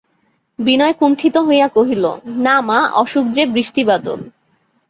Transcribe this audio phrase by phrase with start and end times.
[0.59, 2.05] বিনয় কুণ্ঠিত হইয়া কহিল,
[2.37, 4.19] না, মা, অসুখ– যে বৃষ্টিবাদল!